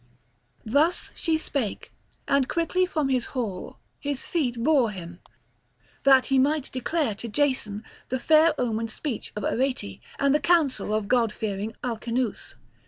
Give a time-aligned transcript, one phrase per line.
[0.65, 1.93] Thus she spake,
[2.27, 5.19] and quickly from the hall his feet bore him,
[6.05, 10.91] that he might declare to Jason the fair omened speech of Arete and the counsel
[10.91, 12.55] of godfearing Alcinous.